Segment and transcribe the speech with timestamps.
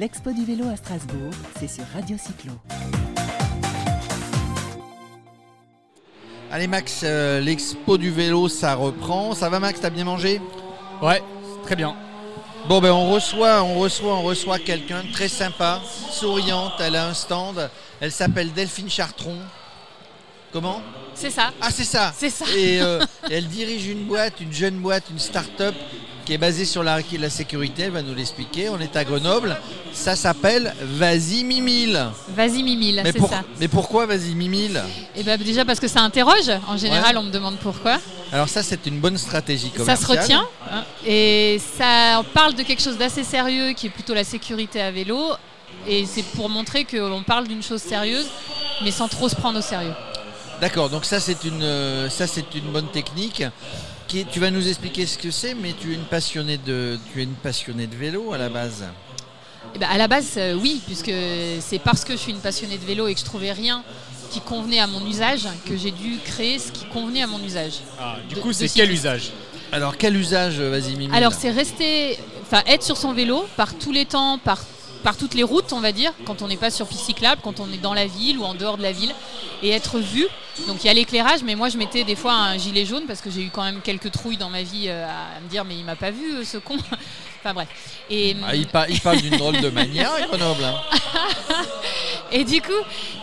[0.00, 2.52] L'Expo du vélo à Strasbourg, c'est sur Radio Cyclo.
[6.50, 9.34] Allez Max, euh, l'expo du vélo, ça reprend.
[9.34, 10.40] Ça va Max, t'as bien mangé?
[11.02, 11.22] Ouais,
[11.66, 11.94] très bien.
[12.66, 16.80] Bon ben on reçoit, on reçoit, on reçoit quelqu'un de très sympa, souriante.
[16.80, 17.68] Elle a un stand.
[18.00, 19.36] Elle s'appelle Delphine Chartron.
[20.50, 20.80] Comment?
[21.14, 21.52] C'est ça.
[21.60, 22.14] Ah c'est ça.
[22.16, 22.46] C'est ça.
[22.56, 25.74] Et euh, elle dirige une boîte, une jeune boîte, une start-up
[26.24, 27.82] qui est basée sur la, la sécurité.
[27.84, 28.68] Elle va nous l'expliquer.
[28.68, 29.56] On est à Grenoble.
[29.92, 32.06] Ça s'appelle Vas-y Mimile.
[32.34, 33.42] Vas-y Mimile, Mais, c'est pour- ça.
[33.58, 34.34] mais pourquoi Vas-y
[35.16, 36.50] Et ben déjà parce que ça interroge.
[36.68, 37.98] En général, on me demande pourquoi.
[38.32, 40.20] Alors ça c'est une bonne stratégie Ça se commerciale.
[40.22, 40.46] retient.
[40.70, 44.90] hein, et ça parle de quelque chose d'assez sérieux qui est plutôt la sécurité à
[44.90, 45.18] vélo.
[45.88, 48.26] Et c'est pour montrer qu'on parle d'une chose sérieuse,
[48.84, 49.94] mais sans trop se prendre au sérieux.
[50.60, 53.42] D'accord, donc ça c'est une, euh, ça c'est une bonne technique.
[54.10, 57.20] Qui, tu vas nous expliquer ce que c'est, mais tu es une passionnée de, tu
[57.20, 58.82] es une passionnée de vélo à la base.
[59.72, 61.12] Eh ben, à la base, euh, oui, puisque
[61.60, 63.84] c'est parce que je suis une passionnée de vélo et que je trouvais rien
[64.32, 67.74] qui convenait à mon usage que j'ai dû créer ce qui convenait à mon usage.
[68.00, 69.30] Ah, du De- coup, c'est quel usage?
[69.70, 73.74] Alors quel usage, euh, vas-y Mimi Alors c'est rester, enfin être sur son vélo par
[73.74, 74.58] tous les temps, par,
[75.02, 77.60] par toutes les routes, on va dire, quand on n'est pas sur piste cyclable, quand
[77.60, 79.14] on est dans la ville ou en dehors de la ville,
[79.62, 80.26] et être vu.
[80.66, 83.20] Donc il y a l'éclairage, mais moi je mettais des fois un gilet jaune parce
[83.20, 85.76] que j'ai eu quand même quelques trouilles dans ma vie euh, à me dire mais
[85.76, 86.76] il m'a pas vu euh, ce con.
[87.40, 87.68] Enfin bref.
[88.10, 90.64] Et, Ah, il, par- il parle d'une drôle de manière à Grenoble.
[90.64, 90.74] hein.
[92.32, 92.70] Et du coup,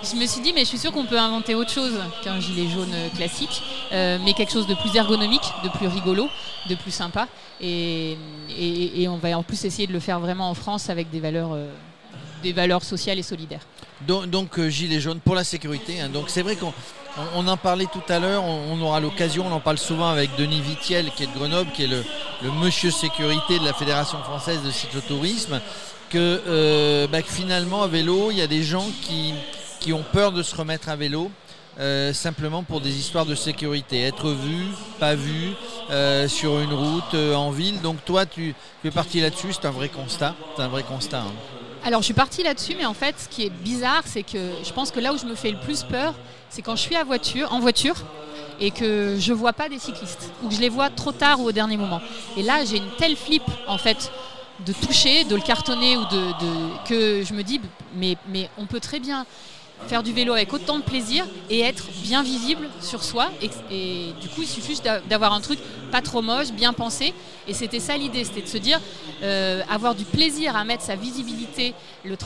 [0.03, 2.67] je me suis dit, mais je suis sûre qu'on peut inventer autre chose qu'un gilet
[2.69, 3.61] jaune euh, classique,
[3.93, 6.27] euh, mais quelque chose de plus ergonomique, de plus rigolo,
[6.69, 7.27] de plus sympa.
[7.61, 8.17] Et,
[8.49, 11.21] et- et on va en plus essayer de le faire vraiment en France avec des
[11.21, 11.69] valeurs, euh,
[12.41, 13.61] des valeurs sociales et solidaires.
[14.07, 15.99] Donc, donc, euh, gilet jaune pour la sécurité.
[16.01, 16.09] hein.
[16.09, 16.73] Donc c'est vrai qu'on
[17.17, 18.43] on, on en parlait tout à l'heure.
[18.43, 21.83] On, aura l'occasion, on en parle souvent avec Denis Vitiel qui est de Grenoble, qui
[21.83, 22.03] est le,
[22.61, 25.59] monsieur sécurité de la Fédération française de cyclotourisme.
[26.09, 29.33] Que, euh, bah, que finalement à vélo, il y a des gens qui,
[29.79, 31.31] qui ont peur de se remettre à vélo.
[31.79, 34.67] euh, simplement pour des histoires de sécurité, être vu,
[34.99, 35.53] pas vu
[36.27, 37.81] sur une route, en ville.
[37.81, 40.35] Donc toi, tu, tu es parti là-dessus, c'est un vrai constat.
[40.55, 41.21] C'est un vrai constat.
[41.21, 41.56] hein.
[41.83, 44.73] Alors je suis partie là-dessus, mais en fait, ce qui est bizarre, c'est que je
[44.73, 46.13] pense que là où je me fais le plus peur,
[46.49, 46.95] c'est quand je suis
[47.45, 47.95] en voiture
[48.59, 51.45] et que je vois pas des cyclistes ou que je les vois trop tard ou
[51.45, 52.01] au dernier moment.
[52.35, 54.11] Et là, j'ai une telle flip en fait
[54.65, 57.61] de toucher, de le cartonner ou de, que je me dis
[57.95, 59.25] mais on peut très bien
[59.87, 63.29] faire du vélo avec autant de plaisir et être bien visible sur soi.
[63.71, 65.59] Et, du coup, il suffit d'avoir un truc
[65.91, 67.13] pas trop moche, bien pensé.
[67.47, 68.79] Et c'était ça l'idée, c'était de se dire,
[69.23, 71.73] euh, avoir du plaisir à mettre sa visibilité,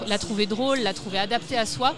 [0.07, 1.93] la trouver drôle, la trouver adaptée à soi.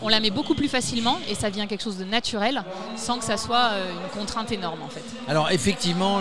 [0.00, 2.62] On la met beaucoup plus facilement et ça devient quelque chose de naturel
[2.96, 5.02] sans que ça soit euh, une contrainte énorme en fait.
[5.26, 6.20] Alors effectivement,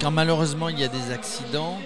[0.00, 1.76] quand malheureusement il y a des accidents,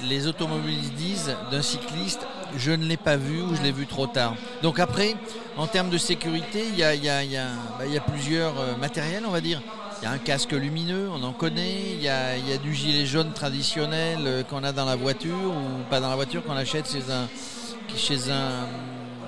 [0.00, 2.26] les automobilistes disent d'un cycliste
[2.56, 4.34] je ne l'ai pas vu ou je l'ai vu trop tard.
[4.62, 5.14] Donc après,
[5.56, 9.60] en termes de sécurité, il y a, plusieurs matériels, on va dire.
[10.00, 11.94] Il y a un casque lumineux, on en connaît.
[11.94, 14.94] Il y a, il y a du gilet jaune traditionnel euh, qu'on a dans la
[14.94, 17.28] voiture ou pas dans la voiture qu'on achète chez un,
[17.96, 18.68] chez un,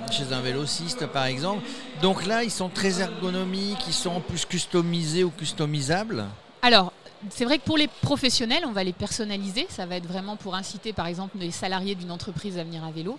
[0.09, 1.63] chez un vélociste par exemple.
[2.01, 6.25] Donc là, ils sont très ergonomiques, ils sont en plus customisés ou customisables.
[6.61, 6.93] Alors,
[7.29, 9.67] c'est vrai que pour les professionnels, on va les personnaliser.
[9.69, 12.91] Ça va être vraiment pour inciter, par exemple, les salariés d'une entreprise à venir à
[12.91, 13.17] vélo.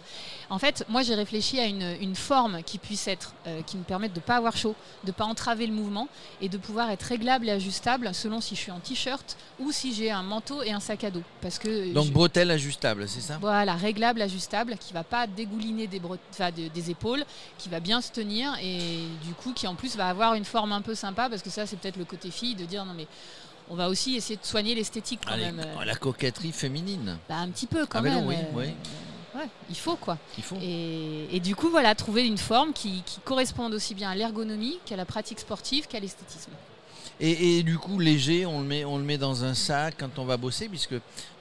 [0.50, 3.84] En fait, moi, j'ai réfléchi à une, une forme qui puisse être, euh, qui me
[3.84, 4.74] permette de ne pas avoir chaud,
[5.04, 6.08] de ne pas entraver le mouvement
[6.40, 9.94] et de pouvoir être réglable et ajustable selon si je suis en t-shirt ou si
[9.94, 11.22] j'ai un manteau et un sac à dos.
[11.40, 13.38] Parce que Donc je- bretelles ajustables, c'est ça?
[13.40, 17.24] Voilà, réglable, ajustable, qui va pas dégouliner des, bret- enfin, de- des épaules,
[17.58, 18.78] qui va bien se tenir et
[19.24, 21.66] du coup qui en plus va avoir une forme un peu sympa parce que ça
[21.66, 23.06] c'est peut-être le côté fille de dire non mais
[23.72, 25.60] on va aussi essayer de soigner l'esthétique quand Allez, même.
[25.60, 27.16] euh, La coquetterie féminine.
[27.28, 28.28] bah, un petit peu quand Ah ben non, même.
[28.54, 28.74] oui, euh,
[29.34, 29.40] oui.
[29.40, 30.18] ouais, il faut quoi.
[30.36, 30.56] Il faut.
[30.60, 34.78] Et, et du coup voilà, trouver une forme qui, qui corresponde aussi bien à l'ergonomie
[34.84, 36.50] qu'à la pratique sportive qu'à l'esthétisme.
[37.20, 40.18] Et, et du coup, léger, on le, met, on le met dans un sac quand
[40.18, 40.94] on va bosser, puisque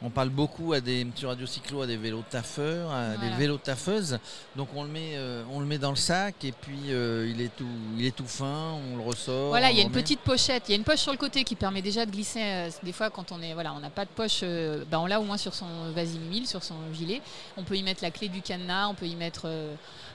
[0.04, 3.58] on parle beaucoup à des, sur Radio Cyclo à des vélos taffeurs, à des vélos
[3.58, 4.18] taffeuses.
[4.56, 7.42] Donc on le met, euh, on le met dans le sac et puis euh, il,
[7.42, 9.50] est tout, il est tout fin, on le ressort.
[9.50, 10.02] Voilà, il y a une remet.
[10.02, 12.42] petite pochette, il y a une poche sur le côté qui permet déjà de glisser.
[12.42, 14.44] euh, des fois, quand on est, voilà, on n'a pas de poche,
[14.90, 17.22] bah, on l'a au moins sur son 1000, sur son gilet.
[17.58, 19.48] On peut y mettre la clé du cadenas, on peut y mettre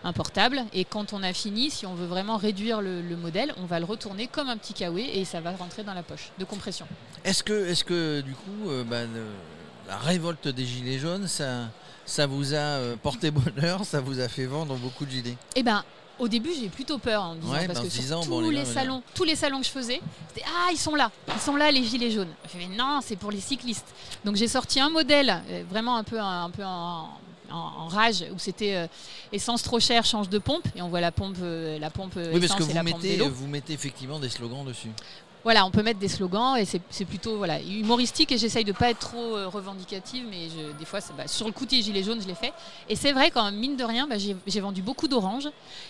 [0.03, 0.65] un portable.
[0.73, 3.79] Et quand on a fini, si on veut vraiment réduire le, le modèle, on va
[3.79, 6.87] le retourner comme un petit kawaii et ça va rentrer dans la poche de compression.
[7.25, 11.69] Est-ce que, est que du coup, euh, bah, le- la révolte des gilets jaunes, ça,
[12.05, 15.37] ça vous a euh, porté bonheur, ça vous a fait vendre beaucoup de gilets?
[15.55, 15.83] Eh ben.
[16.19, 18.65] Au début, j'ai plutôt peur en me disant Ouais, parce ben, que tous bon, les
[18.65, 21.71] salons, tous les salons que je faisais, c'était ah ils sont là, ils sont là
[21.71, 22.33] les gilets jaunes.
[22.51, 23.85] Je mais non, c'est pour les cyclistes.
[24.25, 27.11] Donc j'ai sorti un modèle euh, vraiment un peu un, peu en
[27.51, 28.87] en, rage où c'était euh,
[29.33, 32.41] essence trop chère, change de pompe et on voit la pompe, euh, la pompe Oui,
[32.41, 33.29] parce que et la pompe vélo.
[33.29, 34.91] vous mettez effectivement des slogans dessus.
[35.47, 38.91] Voilà, on peut mettre des slogans et c'est plutôt voilà, humoristique et j'essaye de pas
[38.91, 42.03] être trop euh, revendicative, mais je- des fois, ça- bah, sur le coup des gilets
[42.03, 42.53] jaunes, je l'ai fait.
[42.89, 45.49] Et c'est vrai, quand mine de rien, bah, j'ai j'ai vendu beaucoup d'oranges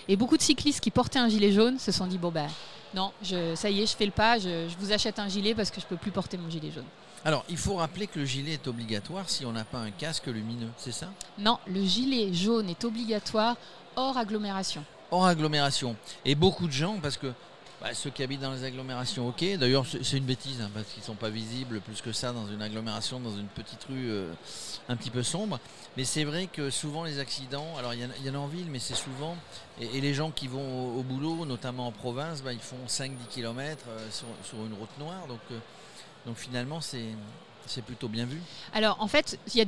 [0.08, 2.49] et beaucoup de cyclistes qui portaient un gilet jaune se sont dit bon bah
[2.93, 5.55] non, je, ça y est, je fais le pas, je, je vous achète un gilet
[5.55, 6.85] parce que je peux plus porter mon gilet jaune.
[7.25, 10.26] Alors, il faut rappeler que le gilet est obligatoire si on n'a pas un casque
[10.26, 11.06] lumineux, c'est ça?
[11.38, 13.56] Non, le gilet jaune est obligatoire
[13.97, 14.85] hors agglomération.
[15.11, 15.97] Hors agglomération.
[16.26, 17.32] Et beaucoup de gens, parce que
[17.81, 19.44] bah, ceux qui habitent dans les agglomérations, ok.
[19.58, 22.46] D'ailleurs, c'est une bêtise, hein, parce qu'ils ne sont pas visibles plus que ça dans
[22.46, 24.32] une agglomération, dans une petite rue euh,
[24.88, 25.61] un petit peu sombre.
[25.96, 28.78] Mais c'est vrai que souvent les accidents, alors il y, en a- en ville, mais
[28.78, 29.37] c'est souvent.
[29.81, 33.84] Et, les gens qui vont au, boulot, notamment en province, bah, ils font 5-10 km
[34.11, 35.26] sur, sur une route noire.
[35.29, 35.58] Donc, euh,
[36.25, 37.05] donc finalement, c'est
[37.66, 38.40] c'est plutôt bien vu.
[38.72, 39.60] Alors en fait, il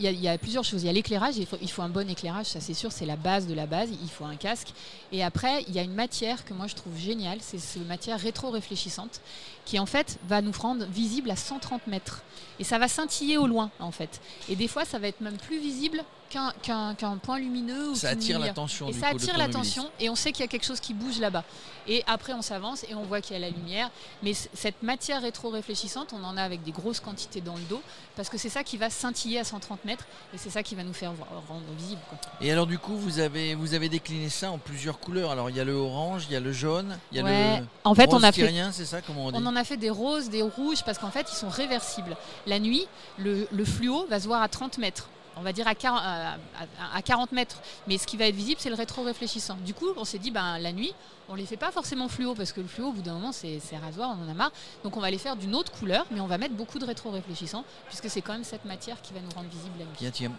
[0.00, 0.82] y, a plusieurs choses.
[0.82, 3.06] Il y a l'éclairage, il faut, il faut un bon éclairage, ça c'est sûr, c'est
[3.06, 4.68] la base de la base, il faut un casque.
[5.12, 8.18] Et après, il y a une matière que moi je trouve géniale, c'est cette matière
[8.18, 9.20] rétro-réfléchissante,
[9.64, 12.22] qui en fait va nous rendre visible à 130 mètres.
[12.58, 14.20] Et ça va scintiller au loin en fait.
[14.48, 17.90] Et des fois, ça va être même plus visible qu'un point lumineux.
[17.90, 18.88] Ou Ça attire l'attention.
[18.88, 20.94] Et du ça coup, attire l'attention et on sait qu'il y a quelque chose qui
[20.94, 21.44] bouge là-bas.
[21.88, 23.90] Et après on s'avance et on voit qu'il y a la lumière.
[24.22, 27.80] Mais cette matière rétro-réfléchissante, on en a avec des grosses quantités dans le dos
[28.16, 30.82] parce que c'est ça qui va scintiller à 130 mètres et c'est ça qui va
[30.82, 31.12] nous faire
[31.48, 32.00] rendre visible.
[32.08, 32.18] quoi.
[32.40, 35.30] Et alors du coup, vous avez, vous avez décliné ça en plusieurs couleurs.
[35.30, 37.60] Alors il y a le orange, il y a le jaune, il y a Ouais.
[37.60, 39.38] le En fait, on rose a fait c'est ça comment on dit?
[39.40, 42.16] On en a fait des roses, des rouges, parce qu'en fait, ils sont réversibles.
[42.46, 42.86] La nuit,
[43.18, 45.08] le, le fluo va se voir à 30 mètres.
[45.38, 47.60] On va dire à 40, à- à- à 40 mètres.
[47.86, 49.56] Mais ce qui va être visible, c'est le rétro-réfléchissant.
[49.64, 50.94] Du coup, on s'est dit, ben, la nuit,
[51.28, 53.60] on les fait pas forcément fluo, parce que le fluo, au bout d'un moment, c'est
[53.84, 54.52] rasoir, on en a marre.
[54.84, 57.64] Donc, on va les faire d'une autre couleur, mais on va mettre beaucoup de rétro-réfléchissant,
[57.88, 59.92] puisque c'est quand même cette matière qui va nous rendre visible la nuit.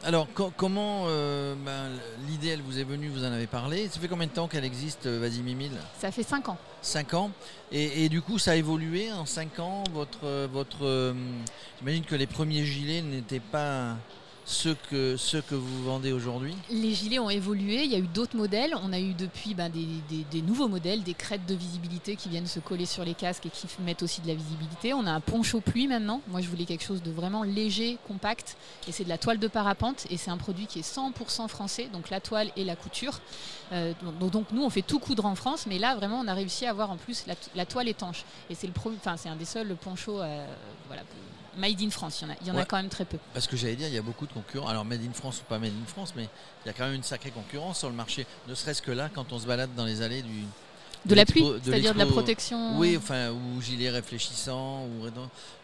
[0.04, 1.90] Alors co- comment euh, ben,
[2.28, 3.90] l'idée elle vous est venue, vous en avez parlé.
[3.90, 5.74] Ça fait combien de temps qu'elle existe, euh, Vas-y Mimile?
[6.00, 6.58] Ça fait 5 ans.
[6.82, 7.32] 5 ans.
[7.72, 9.84] Et, et du coup, ça a évolué en 5 ans.
[9.94, 11.14] Votre, votre, euh,
[11.80, 13.96] j'imagine que les premiers gilets n'étaient pas
[14.50, 16.56] ceux que, ceux que vous vendez aujourd'hui.
[16.72, 18.74] Les gilets ont évolué, il y a eu d'autres modèles.
[18.82, 22.30] On a eu depuis ben, des, des- des nouveaux modèles, des crêtes de visibilité qui
[22.30, 24.94] viennent se coller sur les casques et qui mettent aussi de la visibilité.
[24.94, 26.22] On a un poncho pluie maintenant.
[26.30, 28.56] Moi, je voulais quelque chose de vraiment léger, compact.
[28.88, 30.08] Et c'est de la toile de parapente.
[30.10, 33.20] Et c'est un produit qui est 100% français, donc la toile et la couture.
[33.74, 33.92] Euh,
[34.22, 35.66] donc, donc, nous, on fait tout coudre en France.
[35.68, 38.24] Mais là, vraiment, on a réussi à avoir en plus la, toile étanche.
[38.50, 40.46] Et c'est le pro- enfin, c'est un des seuls ponchos euh,
[40.88, 41.02] voilà,
[41.58, 42.22] made in France.
[42.22, 43.18] Il y en a, il y en a quand même très peu.
[43.34, 44.32] Parce que j'allais dire, il y a beaucoup de
[44.68, 46.28] Alors, Made in France ou pas Made in France, mais
[46.64, 48.26] il y a quand même une sacrée concurrence sur le marché.
[48.48, 50.44] Ne serait-ce que là, quand on se balade dans les allées du.
[51.06, 52.78] De la pluie, c'est-à-dire de la protection.
[52.78, 54.84] Oui, enfin, ou gilet réfléchissant.
[54.86, 55.08] Ou...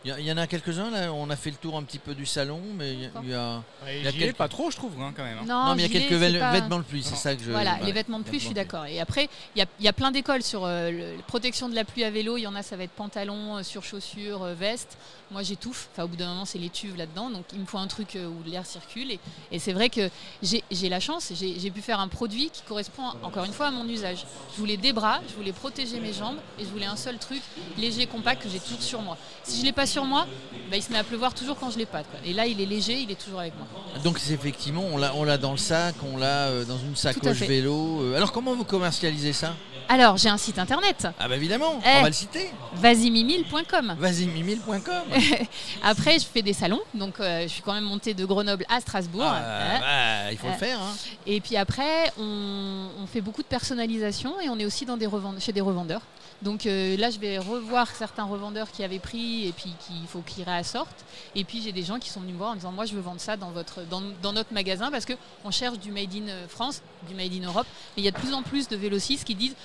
[0.05, 1.11] Il, y a- il y en a quelques-uns là.
[1.13, 3.29] On a fait le tour un petit peu du salon, mais il y a- il
[3.29, 3.61] y a.
[3.87, 5.37] Et Il y a gilet, quelques- pas trop, je trouve, hein, quand même.
[5.39, 5.45] hein.
[5.47, 7.51] Non, non, mais il y a quelques pas- vêtements de pluie, c'est ça que je.
[7.51, 8.85] Voilà, ouais, les vêtements de pluie, je suis d'accord.
[8.85, 11.75] Et après, il y a, il y a plein d'écoles sur euh, le- protection de
[11.75, 12.37] la pluie à vélo.
[12.37, 14.97] Il y en a, ça va être pantalon, euh, surchaussures, euh, veste.
[15.31, 15.89] Moi, j'étouffe.
[15.93, 17.29] Enfin, au bout d'un moment, c'est l'étuve là-dedans.
[17.29, 19.11] Donc, il me faut un truc euh, où l'air circule.
[19.11, 19.19] Et,
[19.51, 20.09] et c'est vrai que
[20.43, 21.31] j'ai j'ai la chance.
[21.33, 24.25] J'ai j'ai pu faire un produit qui correspond, encore une fois, à mon usage.
[24.53, 26.37] Je voulais des bras, je voulais protéger mes jambes.
[26.59, 27.41] Et je voulais un seul truc
[27.77, 29.17] léger, compact, que j'ai toujours sur moi.
[29.43, 30.27] Si je ne l'ai pas sur moi,
[30.69, 32.03] bah, il se met à pleuvoir toujours quand je l'ai pas.
[32.03, 32.19] quoi.
[32.25, 33.67] Et là, il est léger, il est toujours avec moi.
[34.03, 38.01] Donc c'est effectivement, on l'a, dans le sac, on l'a euh, dans une sacoche vélo.
[38.01, 38.15] euh.
[38.15, 39.55] Alors comment vous commercialisez ça?
[39.93, 41.99] Alors, j'ai un site internet, Ah bah évidemment, Eh.
[41.99, 42.49] on va le citer.
[42.77, 43.95] vasimimil.com.
[43.99, 44.81] Vas-y mimile.com.
[45.83, 48.79] Après, je fais des salons, donc euh, je suis quand même montée de Grenoble à
[48.79, 49.21] Strasbourg.
[49.23, 50.79] Ah, bah, il faut le Euh, faire.
[50.81, 50.93] hein.
[51.27, 55.07] Et puis après, on, on fait beaucoup de personnalisation et on est aussi dans des
[55.39, 56.01] chez des revendeurs.
[56.41, 60.21] Donc euh, là, je vais revoir certains revendeurs qui avaient pris et puis qu'il faut
[60.21, 61.05] qu'ils réassortent.
[61.35, 63.01] Et puis j'ai des gens qui sont venus me voir en disant moi je veux
[63.01, 65.13] vendre ça dans votre dans, dans notre magasin parce que
[65.45, 67.67] on cherche du made in euh, France, du made in Europe.
[67.95, 69.55] Mais il y a de plus en plus de vélocistes qui disent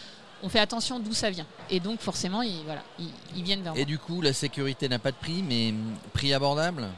[0.42, 1.46] on fait attention d'où ça vient.
[1.70, 3.80] Et donc forcément, ils, voilà, ils, ils viennent vers moi.
[3.82, 5.74] Et du coup, la sécurité n'a pas de prix, mais
[6.12, 6.88] prix abordable?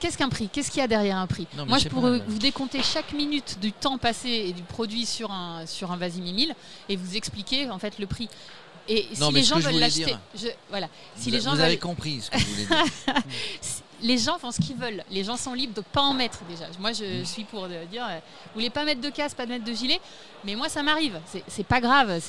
[0.00, 0.48] Qu'est-ce qu'un prix?
[0.48, 1.46] Qu'est-ce qu'il y a derrière un prix?
[1.56, 5.32] Non, Moi, je pourrais vous décompter chaque minute du temps passé et du produit sur
[5.32, 6.54] un, sur un Vasimi 1000
[6.88, 8.28] et vous expliquer en fait le prix.
[8.86, 10.14] Et si Non, les gens veulent l'acheter,
[10.70, 10.88] voilà.
[11.16, 12.84] Si vous les gens vous veulent, avez compris ce que je voulais dire.
[14.02, 15.02] les gens font ce qu'ils veulent.
[15.10, 16.64] Les gens sont libres de pas en mettre déjà.
[16.78, 16.94] Moi, Mm.
[16.94, 19.64] je suis pour euh, dire, euh, vous voulez pas mettre de casque, pas de mettre
[19.64, 20.00] de gilet,
[20.44, 21.20] mais moi, ça m'arrive.
[21.48, 22.20] C'est- pas grave.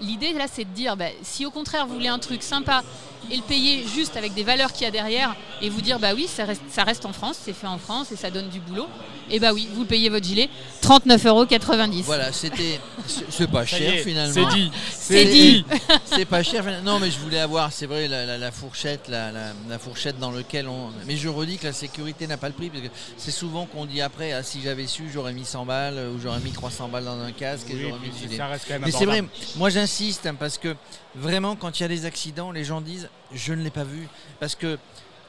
[0.00, 2.82] L'idée là, c'est de dire, bah, si au contraire vous voulez un truc sympa
[3.30, 6.12] et le payer juste avec des valeurs qu'il y a derrière et vous dire bah
[6.14, 8.60] oui ça reste, ça reste en France, c'est fait en France et ça donne du
[8.60, 8.86] boulot,
[9.30, 10.48] et bah oui vous payez votre gilet
[10.82, 11.46] 39,90 euros.
[12.04, 12.80] Voilà, c'était
[13.30, 14.34] c'est pas cher est, finalement.
[14.50, 14.70] C'est dit.
[14.90, 15.64] C'est dit.
[16.04, 16.62] C'est pas cher.
[16.64, 16.92] finalement.
[16.94, 20.18] Non, mais je voulais avoir, c'est vrai, la, la- la fourchette, la, la- la fourchette
[20.18, 20.90] dans laquelle on.
[21.06, 23.84] Mais je redis que la sécurité n'a pas le prix parce que c'est souvent qu'on
[23.86, 27.04] dit après, ah, si j'avais su, j'aurais mis 100 balles ou j'aurais mis 300 balles
[27.04, 28.36] dans un casque et j'aurais mis le gilet.
[28.36, 29.22] ça reste quand même Mais c'est vrai,
[29.56, 30.74] moi j'insiste hein, parce que
[31.14, 34.08] vraiment quand il y a des accidents, les gens disent je ne l'ai pas vu.
[34.40, 34.78] Parce que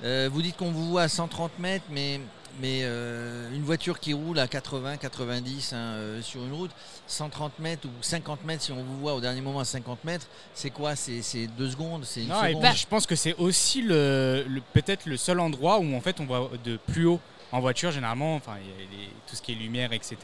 [0.03, 2.19] euh, vous dites qu'on vous voit à 130 mètres, mais,
[2.59, 6.71] mais euh, une voiture qui roule à 80, 90 hein, euh, sur une route,
[7.07, 10.27] 130 mètres ou 50 mètres, si on vous voit au dernier moment à 50 mètres,
[10.53, 10.95] c'est quoi?
[10.95, 12.03] C'est deux secondes?
[12.05, 15.39] C'est une Non, et puis, je pense que c'est aussi le, le- peut-être le seul
[15.39, 17.19] endroit où en fait on voit de plus haut
[17.51, 20.17] en voiture généralement, enfin les- tout ce qui est lumière, etc.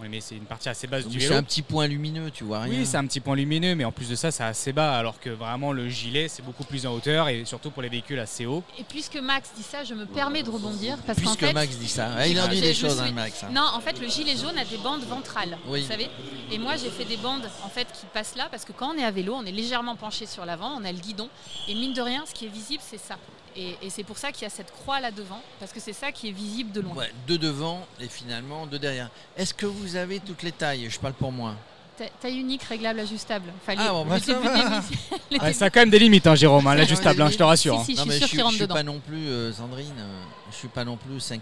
[0.00, 1.38] Oui, mais c'est une partie assez basse Donc du C'est vélo.
[1.38, 2.80] un petit point lumineux, tu vois rien.
[2.80, 5.20] Oui, c'est un petit point lumineux, mais en plus de ça, c'est assez bas, alors
[5.20, 8.44] que vraiment le gilet, c'est beaucoup plus en hauteur, et surtout pour les véhicules assez
[8.44, 8.64] hauts.
[8.76, 11.76] Et puisque Max dit ça, je me permets de rebondir parce qu'en Puisque fait, Max
[11.76, 12.10] dit ça.
[12.16, 13.44] Ah, il en dit des choses, suis- hein, Max.
[13.44, 13.50] hein.
[13.52, 15.82] Non, en fait, le gilet jaune a des bandes ventrales, Oui.
[15.82, 16.08] vous savez.
[16.50, 18.98] Et moi, j'ai fait des bandes en fait qui passent là parce que quand on
[18.98, 21.28] est à vélo, on est légèrement penché sur l'avant, on a le guidon,
[21.68, 23.16] et mine de rien, ce qui est visible, c'est ça.
[23.56, 25.92] Et, et c'est pour ça qu'il y a cette croix là devant, parce que c'est
[25.92, 26.94] ça qui est visible de loin.
[26.94, 29.10] Ouais, deux devant et finalement deux derrière.
[29.36, 30.88] Est-ce que vous avez toutes les tailles?
[30.90, 31.54] Je parle pour moi.
[31.96, 33.52] Ta- Taille unique, réglable, ajustable.
[33.68, 34.80] Ah, bon, bah, ça va.
[34.80, 37.42] de début- ça a quand même des limites, hein, Jérôme, hein, l'ajustable, hein, je te
[37.44, 37.78] rassure.
[37.84, 38.74] Si, si, je non, suis mais sûre je suis, je suis dedans.
[38.74, 39.94] pas non plus euh, Sandrine.
[39.98, 41.40] euh, je suis pas non plus 5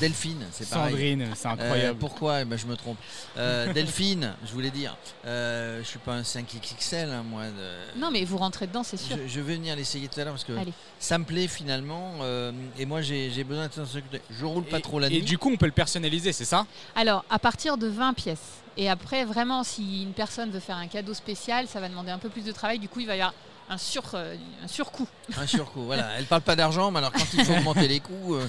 [0.00, 0.90] Delphine, c'est pareil.
[0.92, 1.98] Sandrine, c'est Euh, incroyable.
[1.98, 2.40] pourquoi?
[2.42, 2.98] Eh ben, Je me trompe.
[3.36, 7.44] Euh, Delphine, je voulais dire, euh, je suis pas un 5XXL, hein, moi.
[7.46, 9.16] de- Non, mais vous rentrez dedans, c'est sûr.
[9.16, 10.72] Je, je vais venir l'essayer tout à l'heure parce que Allez.
[10.98, 12.14] ça me plaît finalement.
[12.22, 14.20] euh, et moi, j'ai besoin de sécurité.
[14.30, 15.22] Je roule pas Et- trop la et, nuit.
[15.22, 16.66] du coup, on peut le personnaliser, c'est ça?
[16.94, 18.38] Alors, à partir de 20 pièces.
[18.76, 22.18] Et après, vraiment, si une personne veut faire un cadeau spécial, ça va demander un
[22.18, 22.78] peu plus de travail.
[22.78, 23.34] Du coup, il va y avoir
[23.70, 24.34] un, sur, euh,
[24.64, 25.06] un surcoût.
[25.36, 26.08] Un surcoût, voilà.
[26.18, 28.48] Elle parle pas d'argent, mais alors quand il faut augmenter les coûts, euh,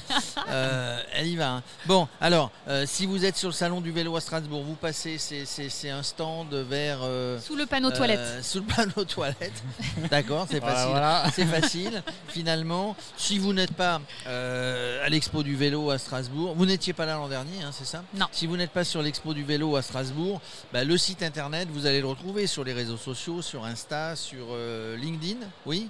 [0.50, 1.50] euh, elle y va.
[1.56, 1.64] hein.
[1.86, 5.18] Bon, alors, euh, si vous êtes sur le salon du vélo à Strasbourg, vous passez,
[5.18, 7.00] c'est- c'est c'est un stand vers.
[7.04, 8.44] euh, Sous le panneau euh, toilette.
[8.44, 9.64] Sous le panneau toilette.
[10.10, 10.90] D'accord, c'est facile.
[10.92, 11.24] voilà.
[11.34, 12.96] C'est facile, finalement.
[13.18, 17.16] Si vous n'êtes pas euh, à l'expo du vélo à Strasbourg, vous n'étiez pas là
[17.16, 18.04] l'an dernier, hein, c'est ça?
[18.16, 18.28] Non.
[18.32, 20.42] Si vous n'êtes pas sur l'expo du vélo à Strasbourg,
[20.74, 24.48] bah, le site internet, vous allez le retrouver sur les réseaux sociaux, sur Insta, sur
[24.52, 25.88] euh, LinkedIn, oui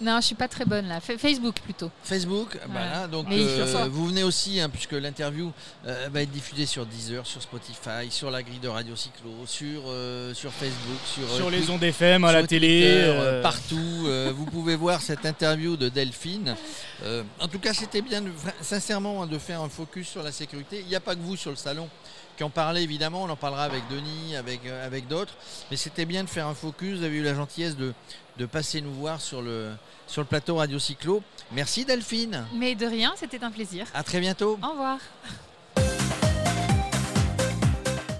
[0.00, 1.00] Non, je suis pas très bonne là.
[1.00, 1.90] Fa- Facebook plutôt.
[2.02, 2.88] Facebook, Voilà.
[2.90, 3.06] voilà.
[3.06, 5.52] Donc euh, vous venez aussi, hein, puisque l'interview
[5.86, 9.82] euh, va être diffusée sur Deezer, sur Spotify, sur la grille de Radio Cyclo, sur,
[9.86, 13.04] euh, sur Facebook, sur, euh, Sur les ondes FM, à la télé.
[13.06, 14.04] Twitter, partout.
[14.06, 16.56] euh, vous pouvez voir cette interview de Delphine.
[17.04, 18.22] Euh, en tout cas, c'était bien,
[18.60, 20.80] sincèrement, hein, de faire un focus sur la sécurité.
[20.80, 21.88] Il n'y a pas que vous sur le salon
[22.36, 23.22] qui en parlez, évidemment.
[23.22, 25.34] On en parlera avec Denis, avec, euh, avec d'autres.
[25.70, 26.98] Mais c'était bien de faire un focus.
[26.98, 27.94] Vous avez eu la gentillesse de,
[28.38, 29.72] de passer nous voir sur le,
[30.06, 31.22] sur le plateau Radio Cyclo.
[31.52, 32.44] Merci Delphine.
[32.54, 33.86] Mais de rien, c'était un plaisir.
[33.94, 34.58] À très bientôt.
[34.62, 34.98] Au revoir.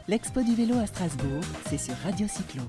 [0.06, 2.62] L'Expo du vélo à Strasbourg, c'est sur Radio Cyclo.